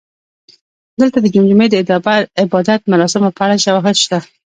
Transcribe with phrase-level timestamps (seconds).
[0.99, 1.75] دلته د جمجمې د
[2.43, 4.17] عبادت مراسمو په اړه شواهد شته